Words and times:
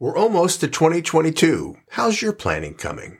We're 0.00 0.18
almost 0.18 0.58
to 0.58 0.66
2022. 0.66 1.76
How's 1.90 2.20
your 2.20 2.32
planning 2.32 2.74
coming? 2.74 3.18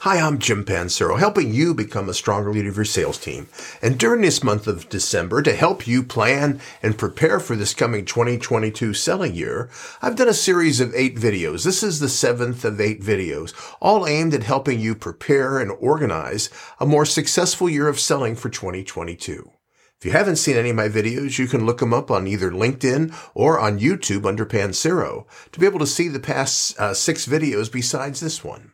Hi, 0.00 0.18
I'm 0.18 0.40
Jim 0.40 0.64
Pancero, 0.64 1.16
helping 1.16 1.54
you 1.54 1.74
become 1.74 2.08
a 2.08 2.14
stronger 2.14 2.52
leader 2.52 2.70
of 2.70 2.74
your 2.74 2.84
sales 2.84 3.18
team. 3.18 3.48
And 3.80 3.96
during 3.96 4.22
this 4.22 4.42
month 4.42 4.66
of 4.66 4.88
December, 4.88 5.42
to 5.42 5.54
help 5.54 5.86
you 5.86 6.02
plan 6.02 6.60
and 6.82 6.98
prepare 6.98 7.38
for 7.38 7.54
this 7.54 7.72
coming 7.72 8.04
2022 8.04 8.94
selling 8.94 9.36
year, 9.36 9.70
I've 10.02 10.16
done 10.16 10.28
a 10.28 10.34
series 10.34 10.80
of 10.80 10.92
eight 10.92 11.14
videos. 11.14 11.62
This 11.62 11.84
is 11.84 12.00
the 12.00 12.08
seventh 12.08 12.64
of 12.64 12.80
eight 12.80 13.00
videos, 13.00 13.54
all 13.80 14.04
aimed 14.04 14.34
at 14.34 14.42
helping 14.42 14.80
you 14.80 14.96
prepare 14.96 15.60
and 15.60 15.70
organize 15.70 16.50
a 16.80 16.86
more 16.86 17.06
successful 17.06 17.70
year 17.70 17.86
of 17.86 18.00
selling 18.00 18.34
for 18.34 18.48
2022. 18.48 19.52
If 19.98 20.04
you 20.04 20.12
haven't 20.12 20.36
seen 20.36 20.56
any 20.56 20.70
of 20.70 20.76
my 20.76 20.88
videos, 20.88 21.40
you 21.40 21.48
can 21.48 21.66
look 21.66 21.78
them 21.78 21.92
up 21.92 22.08
on 22.08 22.28
either 22.28 22.52
LinkedIn 22.52 23.12
or 23.34 23.58
on 23.58 23.80
YouTube 23.80 24.26
under 24.26 24.46
Pancero 24.46 25.26
to 25.50 25.58
be 25.58 25.66
able 25.66 25.80
to 25.80 25.88
see 25.88 26.06
the 26.06 26.20
past 26.20 26.78
uh, 26.78 26.94
six 26.94 27.26
videos 27.26 27.70
besides 27.70 28.20
this 28.20 28.44
one. 28.44 28.70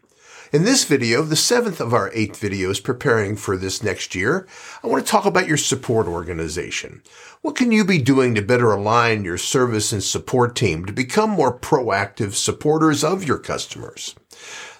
In 0.53 0.65
this 0.65 0.85
video, 0.85 1.23
the 1.23 1.35
seventh 1.35 1.81
of 1.81 1.95
our 1.95 2.11
eight 2.13 2.35
videos 2.35 2.85
preparing 2.85 3.37
for 3.37 3.57
this 3.57 3.83
next 3.83 4.15
year, 4.15 4.47
I 4.83 4.87
want 4.87 5.03
to 5.03 5.11
talk 5.11 5.25
about 5.25 5.49
your 5.49 5.57
support 5.57 6.07
organization. 6.07 7.03
What 7.41 7.57
can 7.57 7.73
you 7.73 7.87
be 7.87 8.03
doing 8.03 8.35
to 8.35 8.43
better 8.43 8.71
align 8.71 9.25
your 9.25 9.39
service 9.39 9.93
and 9.93 10.05
support 10.05 10.55
team 10.55 10.85
to 10.85 10.93
become 10.93 11.31
more 11.31 11.59
proactive 11.59 12.35
supporters 12.35 13.03
of 13.03 13.25
your 13.25 13.39
customers? 13.39 14.15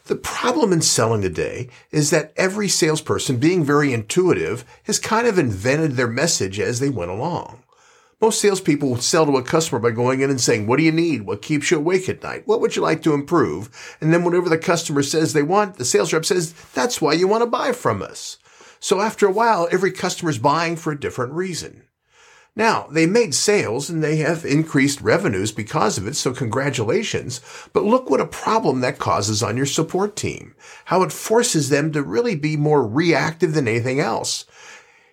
The 0.05 0.17
problem 0.17 0.71
in 0.71 0.83
selling 0.83 1.23
today 1.23 1.71
is 1.91 2.11
that 2.11 2.35
every 2.37 2.69
salesperson, 2.69 3.39
being 3.39 3.65
very 3.65 3.95
intuitive, 3.95 4.63
has 4.85 4.99
kind 4.99 5.27
of 5.27 5.39
invented 5.39 5.93
their 5.93 6.09
message 6.09 6.61
as 6.61 6.79
they 6.79 6.91
went 6.91 7.11
along. 7.11 7.63
Most 8.21 8.39
salespeople 8.39 8.99
sell 8.99 9.25
to 9.25 9.39
a 9.39 9.43
customer 9.43 9.79
by 9.79 9.93
going 9.93 10.21
in 10.21 10.29
and 10.29 10.41
saying, 10.41 10.67
what 10.67 10.77
do 10.77 10.83
you 10.83 10.93
need? 10.93 11.23
What 11.23 11.41
keeps 11.41 11.71
you 11.71 11.79
awake 11.79 12.09
at 12.11 12.23
night? 12.23 12.47
What 12.47 12.61
would 12.61 12.77
you 12.77 12.83
like 12.83 13.03
to 13.03 13.15
improve? 13.15 13.97
And 14.01 14.13
then 14.13 14.25
whatever 14.25 14.51
the 14.51 14.59
customer 14.59 15.03
says 15.03 15.33
they 15.33 15.43
want, 15.43 15.77
the 15.77 15.87
sales 15.87 16.13
rep 16.13 16.27
says, 16.27 16.53
that's 16.75 17.01
why 17.01 17.15
you 17.15 17.27
want 17.27 17.43
to 17.43 17.47
buy 17.47 17.73
from 17.73 18.03
us. 18.03 18.37
So 18.81 19.01
after 19.01 19.27
a 19.27 19.33
while, 19.33 19.69
every 19.73 19.91
customer 19.91 20.31
is 20.31 20.39
buying 20.39 20.77
for 20.77 20.93
a 20.93 21.01
different 21.01 21.33
reason. 21.33 21.85
Now, 22.57 22.87
they 22.89 23.07
made 23.07 23.35
sales 23.35 23.91
and 23.91 24.03
they 24.03 24.17
have 24.17 24.45
increased 24.45 25.01
revenues 25.01 25.51
because 25.51 25.99
of 25.99 26.07
it, 26.07 26.15
so 26.15 26.33
congratulations. 26.33 27.41
But 27.73 27.85
look 27.85 28.09
what 28.09 28.21
a 28.21 28.27
problem 28.27 28.81
that 28.81 29.01
causes 29.01 29.43
on 29.43 29.57
your 29.57 29.67
support 29.67 30.15
team. 30.15 30.55
How 30.85 31.03
it 31.03 31.11
forces 31.11 31.69
them 31.69 31.91
to 31.93 32.03
really 32.03 32.37
be 32.37 32.57
more 32.57 32.87
reactive 32.87 33.55
than 33.55 33.67
anything 33.67 33.99
else. 33.99 34.45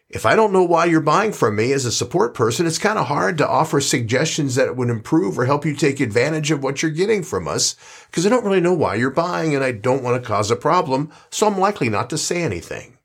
If 0.08 0.26
I 0.26 0.36
don't 0.36 0.52
know 0.52 0.64
why 0.64 0.86
you're 0.86 1.02
buying 1.02 1.32
from 1.32 1.56
me 1.56 1.72
as 1.72 1.86
a 1.86 1.92
support 1.92 2.34
person, 2.34 2.68
it's 2.68 2.78
kind 2.78 3.00
of 3.00 3.08
hard 3.08 3.38
to 3.38 3.48
offer 3.48 3.80
suggestions 3.80 4.56
that 4.56 4.76
would 4.76 4.90
improve 4.90 5.40
or 5.40 5.46
help 5.46 5.66
you 5.66 5.74
take 5.74 6.02
advantage 6.02 6.52
of 6.52 6.62
what 6.62 6.82
you're 6.82 6.92
getting 6.92 7.24
from 7.24 7.48
us 7.48 7.76
because 8.08 8.26
I 8.26 8.30
don't 8.30 8.44
really 8.44 8.60
know 8.60 8.74
why 8.74 8.96
you're 8.96 9.10
buying 9.10 9.56
and 9.56 9.64
I 9.64 9.72
don't 9.72 10.04
want 10.04 10.22
to 10.22 10.28
cause 10.28 10.52
a 10.52 10.58
problem, 10.58 11.12
so 11.30 11.48
I'm 11.48 11.58
likely 11.58 11.88
not 11.88 12.10
to 12.10 12.18
say 12.18 12.44
anything. 12.44 12.98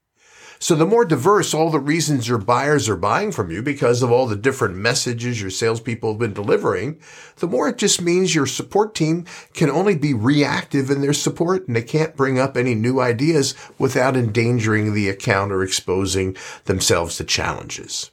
So 0.58 0.74
the 0.74 0.86
more 0.86 1.04
diverse 1.04 1.52
all 1.52 1.70
the 1.70 1.78
reasons 1.78 2.28
your 2.28 2.38
buyers 2.38 2.88
are 2.88 2.96
buying 2.96 3.32
from 3.32 3.50
you 3.50 3.62
because 3.62 4.02
of 4.02 4.10
all 4.10 4.26
the 4.26 4.36
different 4.36 4.76
messages 4.76 5.40
your 5.40 5.50
salespeople 5.50 6.12
have 6.12 6.18
been 6.18 6.32
delivering, 6.32 6.98
the 7.36 7.46
more 7.46 7.68
it 7.68 7.78
just 7.78 8.00
means 8.00 8.34
your 8.34 8.46
support 8.46 8.94
team 8.94 9.26
can 9.52 9.70
only 9.70 9.96
be 9.96 10.14
reactive 10.14 10.90
in 10.90 11.02
their 11.02 11.12
support 11.12 11.66
and 11.66 11.76
they 11.76 11.82
can't 11.82 12.16
bring 12.16 12.38
up 12.38 12.56
any 12.56 12.74
new 12.74 13.00
ideas 13.00 13.54
without 13.78 14.16
endangering 14.16 14.94
the 14.94 15.08
account 15.08 15.52
or 15.52 15.62
exposing 15.62 16.36
themselves 16.64 17.16
to 17.16 17.24
challenges. 17.24 18.10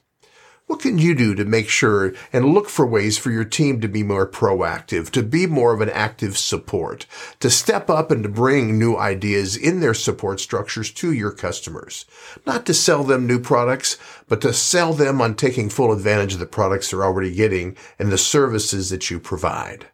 What 0.66 0.80
can 0.80 0.96
you 0.96 1.14
do 1.14 1.34
to 1.34 1.44
make 1.44 1.68
sure 1.68 2.14
and 2.32 2.54
look 2.54 2.70
for 2.70 2.86
ways 2.86 3.18
for 3.18 3.30
your 3.30 3.44
team 3.44 3.82
to 3.82 3.88
be 3.88 4.02
more 4.02 4.26
proactive, 4.26 5.10
to 5.10 5.22
be 5.22 5.46
more 5.46 5.74
of 5.74 5.82
an 5.82 5.90
active 5.90 6.38
support, 6.38 7.04
to 7.40 7.50
step 7.50 7.90
up 7.90 8.10
and 8.10 8.22
to 8.22 8.30
bring 8.30 8.78
new 8.78 8.96
ideas 8.96 9.58
in 9.58 9.80
their 9.80 9.92
support 9.92 10.40
structures 10.40 10.90
to 10.92 11.12
your 11.12 11.32
customers? 11.32 12.06
Not 12.46 12.64
to 12.64 12.72
sell 12.72 13.04
them 13.04 13.26
new 13.26 13.40
products, 13.40 13.98
but 14.26 14.40
to 14.40 14.54
sell 14.54 14.94
them 14.94 15.20
on 15.20 15.34
taking 15.34 15.68
full 15.68 15.92
advantage 15.92 16.32
of 16.32 16.40
the 16.40 16.46
products 16.46 16.90
they're 16.90 17.04
already 17.04 17.34
getting 17.34 17.76
and 17.98 18.10
the 18.10 18.16
services 18.16 18.88
that 18.88 19.10
you 19.10 19.20
provide. 19.20 19.88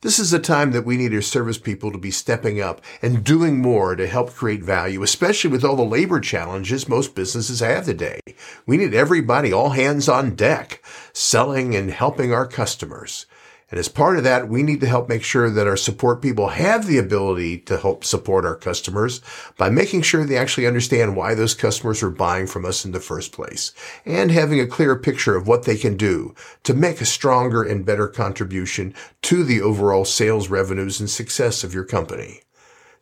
This 0.00 0.20
is 0.20 0.32
a 0.32 0.38
time 0.38 0.70
that 0.72 0.84
we 0.84 0.96
need 0.96 1.12
our 1.12 1.20
service 1.20 1.58
people 1.58 1.90
to 1.90 1.98
be 1.98 2.12
stepping 2.12 2.60
up 2.60 2.80
and 3.02 3.24
doing 3.24 3.58
more 3.58 3.96
to 3.96 4.06
help 4.06 4.32
create 4.32 4.62
value, 4.62 5.02
especially 5.02 5.50
with 5.50 5.64
all 5.64 5.74
the 5.74 5.82
labor 5.82 6.20
challenges 6.20 6.88
most 6.88 7.16
businesses 7.16 7.58
have 7.58 7.84
today. 7.84 8.20
We 8.64 8.76
need 8.76 8.94
everybody, 8.94 9.52
all 9.52 9.70
hands 9.70 10.08
on 10.08 10.36
deck, 10.36 10.84
selling 11.12 11.74
and 11.74 11.90
helping 11.90 12.32
our 12.32 12.46
customers. 12.46 13.26
And 13.70 13.78
as 13.78 13.88
part 13.88 14.16
of 14.16 14.24
that, 14.24 14.48
we 14.48 14.62
need 14.62 14.80
to 14.80 14.88
help 14.88 15.10
make 15.10 15.22
sure 15.22 15.50
that 15.50 15.66
our 15.66 15.76
support 15.76 16.22
people 16.22 16.48
have 16.48 16.86
the 16.86 16.96
ability 16.96 17.58
to 17.60 17.76
help 17.76 18.02
support 18.02 18.46
our 18.46 18.56
customers 18.56 19.20
by 19.58 19.68
making 19.68 20.02
sure 20.02 20.24
they 20.24 20.38
actually 20.38 20.66
understand 20.66 21.16
why 21.16 21.34
those 21.34 21.52
customers 21.52 22.02
are 22.02 22.08
buying 22.08 22.46
from 22.46 22.64
us 22.64 22.86
in 22.86 22.92
the 22.92 23.00
first 23.00 23.30
place 23.30 23.72
and 24.06 24.30
having 24.30 24.58
a 24.58 24.66
clear 24.66 24.96
picture 24.96 25.36
of 25.36 25.46
what 25.46 25.64
they 25.64 25.76
can 25.76 25.98
do 25.98 26.34
to 26.62 26.72
make 26.72 27.02
a 27.02 27.06
stronger 27.06 27.62
and 27.62 27.84
better 27.84 28.08
contribution 28.08 28.94
to 29.20 29.44
the 29.44 29.60
overall 29.60 30.06
sales 30.06 30.48
revenues 30.48 30.98
and 30.98 31.10
success 31.10 31.62
of 31.62 31.74
your 31.74 31.84
company. 31.84 32.40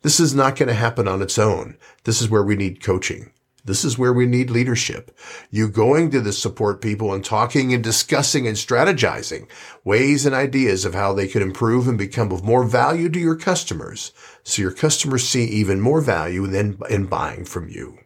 This 0.01 0.19
is 0.19 0.35
not 0.35 0.57
going 0.57 0.67
to 0.67 0.75
happen 0.75 1.07
on 1.07 1.21
its 1.21 1.39
own. 1.39 1.77
This 2.03 2.21
is 2.21 2.29
where 2.29 2.43
we 2.43 2.57
need 2.57 2.83
coaching. 2.83 3.31
This 3.67 3.83
is 3.83 3.97
where 3.97 4.13
we 4.13 4.25
need 4.25 4.49
leadership. 4.49 5.11
You 5.51 5.67
going 5.67 6.09
to 6.11 6.21
the 6.21 6.31
support 6.31 6.81
people 6.81 7.13
and 7.13 7.23
talking 7.23 7.73
and 7.73 7.83
discussing 7.83 8.47
and 8.47 8.55
strategizing 8.55 9.49
ways 9.83 10.25
and 10.25 10.33
ideas 10.33 10.85
of 10.85 10.93
how 10.93 11.13
they 11.13 11.27
could 11.27 11.41
improve 11.41 11.85
and 11.85 11.97
become 11.97 12.31
of 12.31 12.45
more 12.45 12.63
value 12.63 13.09
to 13.09 13.19
your 13.19 13.35
customers. 13.35 14.13
So 14.45 14.61
your 14.61 14.71
customers 14.71 15.27
see 15.27 15.43
even 15.43 15.81
more 15.81 15.99
value 15.99 16.47
than 16.47 16.79
in 16.89 17.07
buying 17.07 17.43
from 17.43 17.67
you. 17.67 17.99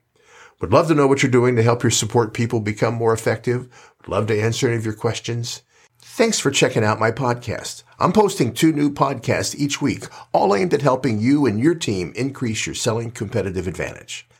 Would 0.61 0.73
love 0.73 0.87
to 0.87 0.95
know 0.95 1.05
what 1.05 1.21
you're 1.21 1.31
doing 1.31 1.55
to 1.55 1.63
help 1.63 1.83
your 1.83 1.91
support 1.91 2.33
people 2.33 2.59
become 2.59 2.95
more 2.95 3.13
effective. 3.13 3.67
Would 3.99 4.07
love 4.07 4.27
to 4.27 4.41
answer 4.41 4.67
any 4.67 4.77
of 4.77 4.85
your 4.85 4.95
questions. 4.95 5.61
Thanks 5.99 6.39
for 6.39 6.49
checking 6.49 6.83
out 6.83 6.99
my 6.99 7.11
podcast. 7.11 7.83
I'm 7.99 8.13
posting 8.13 8.51
two 8.51 8.73
new 8.73 8.91
podcasts 8.91 9.55
each 9.55 9.79
week, 9.79 10.05
all 10.33 10.55
aimed 10.55 10.73
at 10.73 10.81
helping 10.81 11.19
you 11.19 11.45
and 11.45 11.59
your 11.59 11.75
team 11.75 12.13
increase 12.15 12.65
your 12.65 12.73
selling 12.73 13.11
competitive 13.11 13.67
advantage. 13.67 14.27